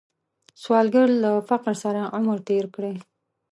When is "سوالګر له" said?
0.61-1.31